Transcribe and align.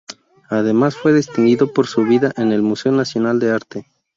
Además, 0.49 0.95
fue 0.97 1.13
distinguido 1.13 1.71
por 1.71 1.85
su 1.85 2.03
vida 2.05 2.33
en 2.35 2.51
el 2.51 2.63
Museo 2.63 2.91
Nacional 2.91 3.37
de 3.39 3.51
Arte. 3.51 3.85